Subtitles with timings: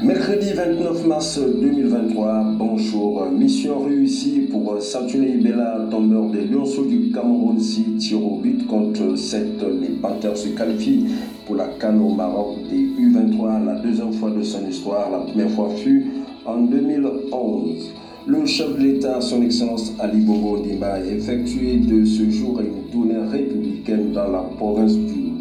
[0.00, 3.26] Mercredi 29 mars 2023, bonjour.
[3.32, 9.16] Mission réussie pour Saturné Bella, tombeur des Lionceaux du Cameroun, si tir au but contre
[9.16, 9.60] 7.
[9.80, 11.06] Les Panthers se qualifient
[11.44, 15.10] pour la Cannes au Maroc des U23, la deuxième fois de son histoire.
[15.10, 16.06] La première fois fut
[16.46, 17.92] en 2011.
[18.28, 22.88] Le chef de l'État, son Excellence Ali Bongo Ndimba, a effectué de ce jour une
[22.92, 25.37] tournée républicaine dans la province du.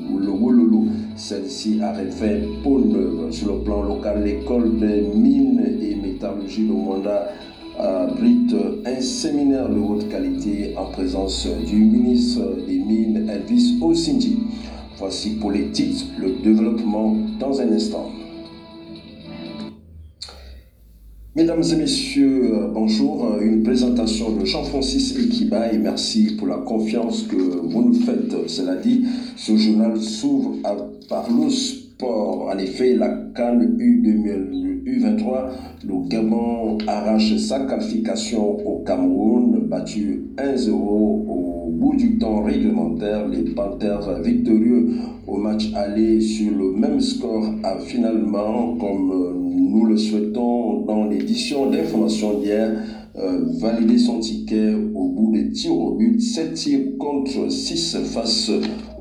[1.17, 3.31] Celle-ci a refait peau neuve.
[3.31, 7.29] Sur le plan local, l'école des mines et métallurgie de Monda
[7.79, 14.37] abrite un séminaire de haute qualité en présence du ministre des Mines Elvis Osindi.
[14.99, 18.11] Voici pour les titres, le développement dans un instant.
[21.37, 23.37] Mesdames et messieurs, euh, bonjour.
[23.39, 28.49] Une présentation de Jean-Francis et merci pour la confiance que vous nous faites.
[28.49, 29.05] Cela dit,
[29.35, 30.55] ce journal s'ouvre
[31.07, 32.49] par le sport.
[32.51, 35.49] En effet, la Cannes U23,
[35.87, 43.27] le Gabon arrache sa qualification au Cameroun, battu 1-0 au bout du temps réglementaire.
[43.27, 44.89] Les Panthers victorieux
[45.27, 49.37] au match aller sur le même score a finalement, comme
[49.71, 52.71] nous le souhaitons dans l'édition d'information d'hier,
[53.17, 56.21] euh, valider son ticket au bout des tirs au but.
[56.21, 58.51] 7 tirs contre 6 face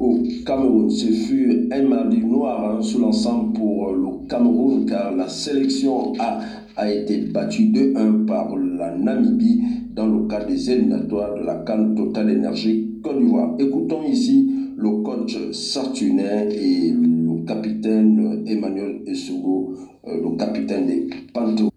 [0.00, 0.90] au Cameroun.
[0.90, 6.40] Ce fut un mardi noir hein, sous l'ensemble pour le Cameroun car la sélection A
[6.76, 9.62] a été battue 2-1 par la Namibie
[9.96, 13.54] dans le cadre des éliminatoires de la Cannes Total Énergie Côte d'Ivoire.
[13.58, 19.72] Écoutons ici le coach Sartunet et le capitaine Emmanuel Essogo,
[20.06, 21.70] euh, le capitaine des Panthers.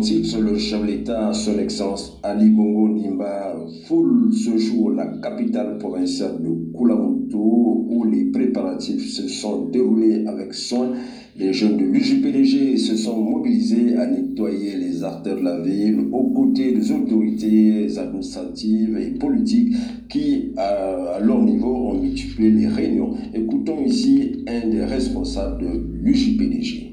[0.00, 3.54] Titre, le chef de l'État, son Excellence Ali Bongo Nimba,
[3.86, 10.54] foule ce jour la capitale provinciale de Kulamutu où les préparatifs se sont déroulés avec
[10.54, 10.92] soin.
[11.36, 16.30] Les jeunes de l'UJPDG se sont mobilisés à nettoyer les artères de la ville aux
[16.30, 19.74] côtés des autorités administratives et politiques
[20.08, 23.14] qui, à leur niveau, ont multiplié les réunions.
[23.34, 25.68] Écoutons ici un des responsables de
[26.02, 26.90] l'UJPDG.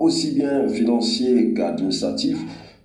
[0.00, 2.44] Aussi bien financiers qu'administratifs,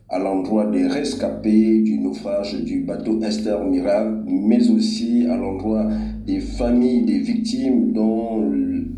[0.09, 5.87] à l'endroit des rescapés du naufrage du bateau Esther Miracle, mais aussi à l'endroit
[6.25, 8.43] des familles des victimes dont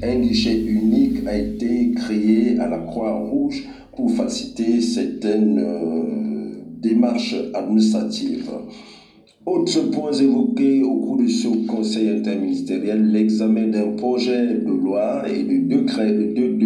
[0.04, 3.64] un guichet unique a été créé à la Croix-Rouge
[3.96, 8.52] pour faciliter certaines euh, démarches administratives.
[9.46, 15.42] Autres points évoqués au cours de ce conseil interministériel, l'examen d'un projet de loi et
[15.44, 16.57] de décret, de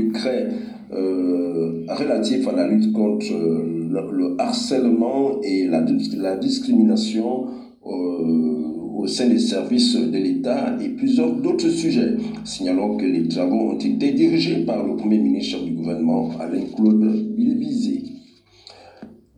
[0.94, 5.86] euh, relatif à la lutte contre le, harcèlement et la,
[6.18, 7.48] la discrimination
[9.02, 12.18] au sein des services de l'État et plusieurs d'autres sujets.
[12.44, 18.11] Signalons que les travaux ont été dirigés par le Premier ministre du gouvernement, Alain-Claude Bilbizé.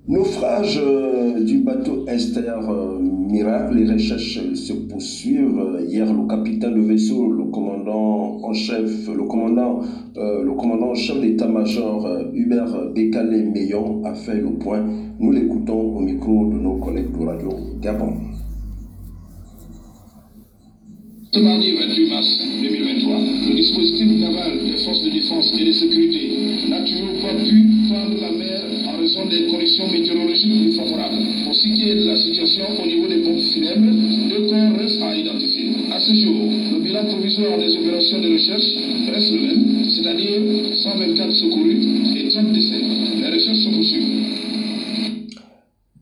[0.05, 5.79] Naufrage euh, du bateau Esther euh, Miracle, les recherches se poursuivent.
[5.87, 9.79] Hier, le capitaine de vaisseau, le commandant en chef, le commandant,
[10.17, 14.83] euh, le commandant chef d'état-major Hubert Bécalé Meillon a fait le point.
[15.21, 17.51] Nous l'écoutons au micro de nos collègues de Radio
[17.81, 18.11] Gabon.
[21.31, 23.19] Ce mardi 28 mars 2023,
[23.49, 28.19] le dispositif naval des forces de défense et de sécurité n'a toujours pas pu prendre
[28.19, 28.63] la mer
[29.13, 31.17] raison des conditions météorologiques défavorables.
[31.43, 33.91] Pour ce qui est de la situation au niveau des pompes funèbres,
[34.29, 35.69] deux corps restent à identifier.
[35.91, 38.63] À ce jour, le bilan provisoire des opérations de recherche
[39.13, 40.41] reste le même, c'est-à-dire
[40.75, 41.77] 124 secourus
[42.17, 42.81] et 30 décès.
[43.21, 44.23] Les recherches sont poursuivies.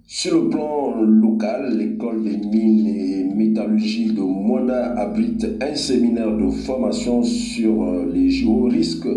[0.08, 6.50] Sur le plan local, l'école des mines et métallurgie de Moina abrite un séminaire de
[6.50, 9.08] formation sur euh, les géorisques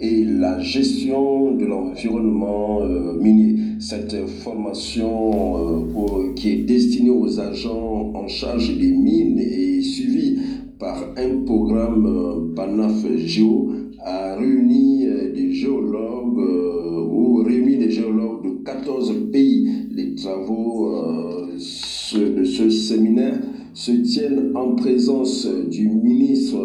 [0.00, 3.56] et la gestion de l'environnement euh, minier.
[3.78, 10.38] Cette formation euh, qui est destinée aux agents en charge des mines est suivie
[10.78, 16.38] par un programme PANAF Géo a réuni des géologues
[17.10, 19.68] ou réuni des géologues de 14 pays.
[19.90, 20.90] Les travaux
[22.14, 23.38] de ce séminaire
[23.74, 26.56] se tiennent en présence du ministre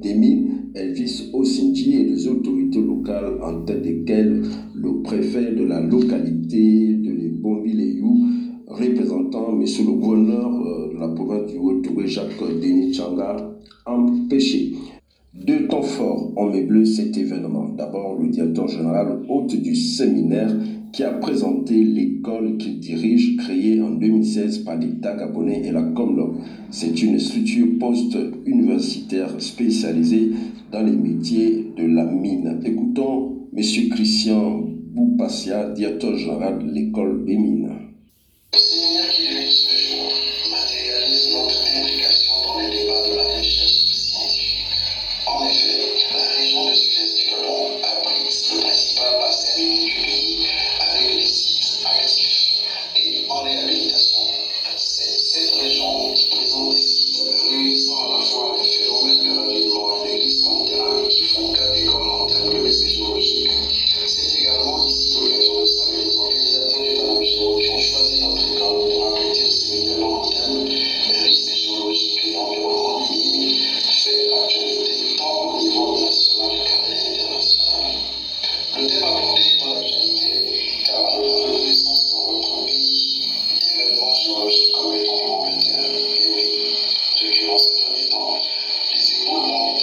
[0.00, 4.42] des Mines Elvis Osinji et des autorités locales en tête desquelles
[4.74, 8.26] le préfet de la localité de Lebombi-Leyou,
[8.66, 9.62] représentant M.
[9.62, 13.36] le gouverneur euh, de la province du Haut-Touré, Jacques Denis Changa,
[13.86, 14.74] empêché.
[15.32, 17.68] Deux temps forts ont meublé cet événement.
[17.76, 20.54] D'abord, le directeur général hôte du séminaire
[20.92, 26.36] qui a présenté l'école qu'il dirige, créée en 2016 par l'État gabonais et la Comlog.
[26.70, 30.30] C'est une structure post-universitaire spécialisée
[30.72, 32.60] dans les métiers de la mine.
[32.64, 33.62] Écoutons M.
[33.90, 37.70] Christian Boupassia, directeur général de l'école des mines.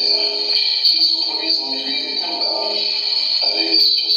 [0.10, 2.72] just for the reason that we can about.
[2.72, 4.13] I think it's just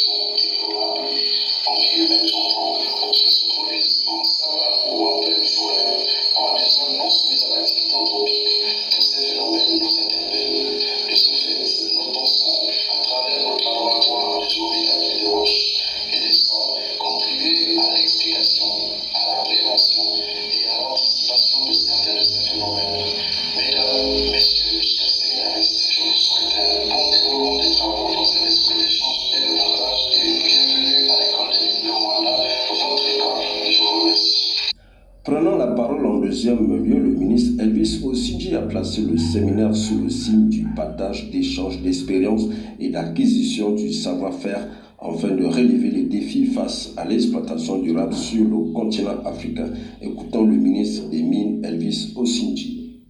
[38.99, 42.45] Le séminaire sous le signe du partage, d'échange d'expériences
[42.79, 44.67] et d'acquisition du savoir-faire
[44.99, 49.69] afin de relever les défis face à l'exploitation durable sur le continent africain.
[50.01, 53.03] Écoutons le ministre des Mines, Elvis Osinji.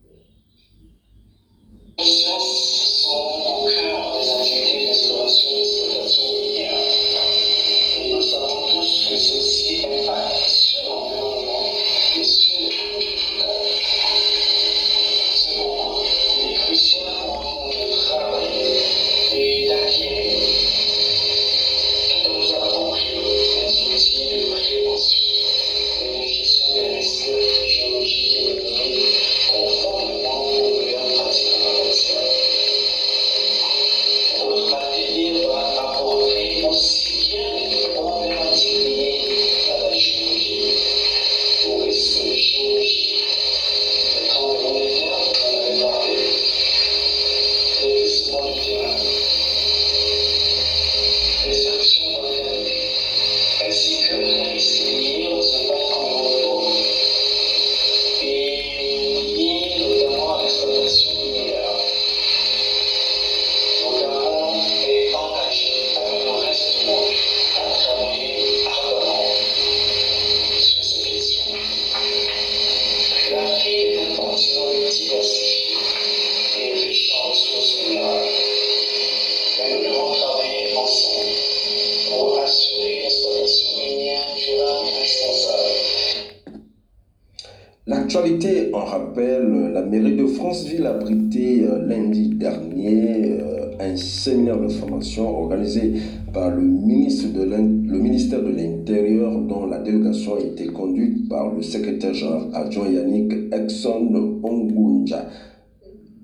[88.17, 94.59] Actualité, on rappelle, la mairie de Franceville a abrité euh, lundi dernier euh, un séminaire
[94.59, 95.93] de formation organisé
[96.33, 102.47] par le, ministère de l'Intérieur dont la délégation a été conduite par le secrétaire général
[102.55, 105.27] adjoint Yannick Exxon Ongunja.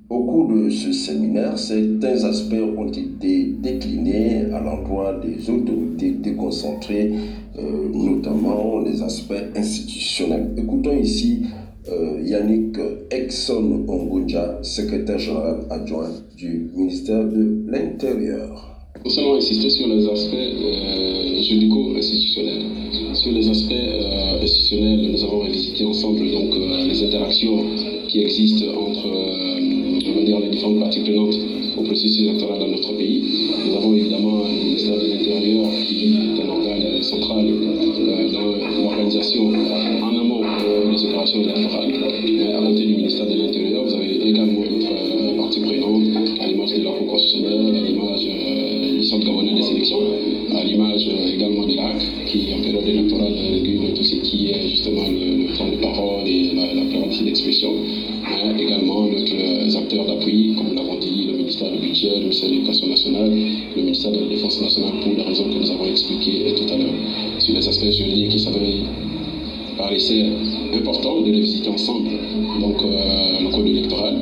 [0.10, 7.14] Au cours de ce séminaire, certains aspects ont été déclinés à l'endroit des autorités déconcentrées,
[7.60, 10.56] euh, notamment les aspects institutionnels.
[10.58, 11.44] Écoutons ici
[11.90, 12.78] euh, Yannick
[13.12, 18.70] Exxon Ongunja, secrétaire général adjoint du ministère de l'Intérieur.
[19.18, 22.64] Allons insister sur les aspects euh, juridico-institutionnels.
[23.14, 23.74] Sur les aspects
[24.42, 26.54] institutionnels, nous avons revisité ensemble donc,
[26.88, 27.64] les interactions
[28.08, 29.08] qui existent entre
[30.26, 31.36] dire, les différentes parties prenantes
[31.78, 33.24] au processus électoral dans notre pays.
[33.68, 39.48] Nous avons évidemment le ministère de l'Intérieur qui est un organe central euh, dans l'organisation
[39.48, 40.23] en
[41.24, 46.04] Mais à côté du ministère de l'Intérieur, vous avez également d'autres euh, parties prenantes,
[46.42, 50.02] à l'image de la Cour constitutionnelle, à l'image euh, du Centre gabonais des élections,
[50.54, 55.04] à l'image également de l'AC, qui en période électorale régule tout ce qui est justement
[55.08, 57.72] le, temps de parole et la, la d'expression.
[58.60, 62.56] également d'autres acteurs d'appui, comme nous l'avons dit, le ministère du budget, le ministère de
[62.56, 63.32] l'éducation nationale,
[63.78, 66.78] le ministère de la défense nationale, pour les raisons que nous avons expliquées tout à
[66.78, 66.96] l'heure.
[67.38, 68.62] Sur les aspects juridiques, il s'avère
[69.84, 70.26] paraissait
[70.74, 72.10] important de les visiter ensemble.
[72.62, 74.16] Donc, euh, le code électoral,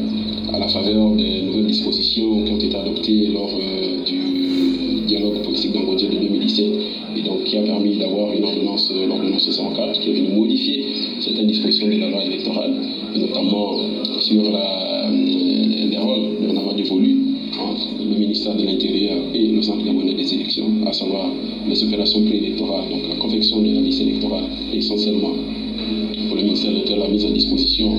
[0.54, 5.74] à la faveur des nouvelles dispositions qui ont été adoptées lors euh, du dialogue politique
[5.74, 6.66] d'Angodier de 2017,
[7.18, 10.86] et donc qui a permis d'avoir une ordonnance, euh, l'ordonnance 104, qui est venue modifier
[11.20, 12.74] certaines dispositions de la loi électorale,
[13.16, 13.78] notamment
[14.20, 17.31] sur la, les rôles bien dévolus
[18.00, 21.30] le ministère de l'Intérieur et le Centre gabonais des élections, à savoir
[21.68, 25.34] les opérations préélectorales, donc la confection de la liste électorale, essentiellement
[26.28, 27.92] pour le ministère de l'Intérieur, la mise à disposition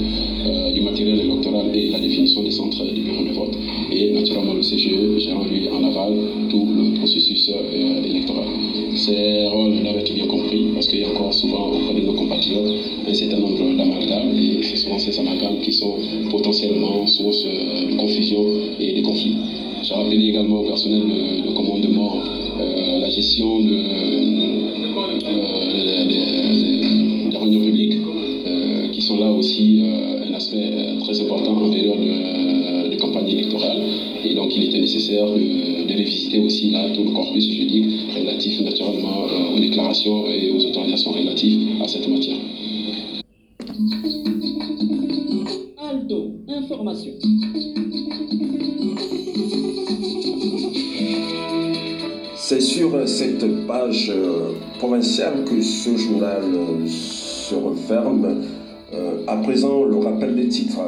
[0.46, 3.56] euh, du matériel électoral et la définition des centres du bureau de vote,
[3.92, 6.14] et naturellement le CGE gérant lui en aval
[6.48, 8.46] tout le processus euh, électoral.
[8.94, 12.12] Ces rôles doivent être bien compris parce qu'il y a encore souvent auprès de nos
[12.12, 12.72] compatriotes
[13.08, 15.94] un certain nombre d'amalgames et c'est souvent ces amalgames qui sont
[16.30, 16.41] potentiellement
[20.20, 22.16] Également au personnel de, commandement
[22.60, 24.44] euh, la gestion de, euh,
[27.30, 27.96] des réunions publiques
[28.92, 29.80] qui sont là aussi
[30.28, 31.98] un aspect très important en période
[32.90, 33.82] de, campagne électorale
[34.24, 39.24] et donc il était nécessaire de révisiter aussi là tout le corpus juridique relatif naturellement
[39.56, 42.36] aux déclarations et aux autorisations relatives à cette matière.
[52.82, 58.42] Sur cette page euh, provinciale que ce journal euh, se referme.
[58.92, 60.80] Euh, à présent, le rappel des titres.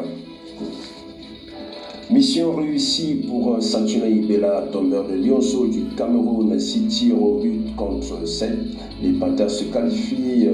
[2.10, 8.26] Mission réussie pour Saturne Ibela, tombeur de Lyonceau du Cameroun, 6 tirs au but contre
[8.26, 8.50] 7.
[9.00, 10.48] Les Panthers se qualifient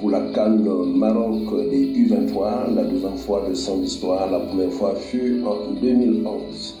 [0.00, 4.28] pour la Cannes Maroc des U23, la deuxième fois de son histoire.
[4.30, 6.74] La première fois fut en 2011.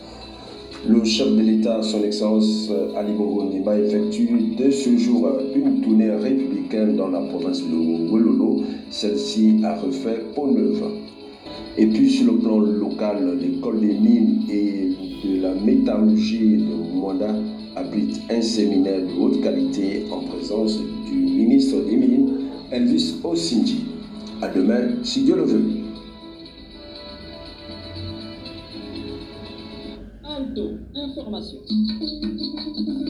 [0.88, 4.26] Le chef de l'État, son Excellence Ali Bongo Ndimba, effectue
[4.56, 8.62] de ce jour une tournée républicaine dans la province de Wololo.
[8.88, 10.82] Celle-ci a refait peau neuve.
[11.76, 14.92] Et puis sur le plan local, l'école des mines et
[15.26, 17.34] de la métallurgie de Mwanda
[17.76, 22.30] abrite un séminaire de haute qualité en présence du ministre des Mines,
[22.72, 23.84] Elvis Osinji.
[24.40, 25.77] À demain, si Dieu le veut.
[30.94, 33.07] Information.